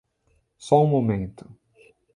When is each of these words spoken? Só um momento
Só 0.57 0.83
um 0.83 0.87
momento 0.87 1.45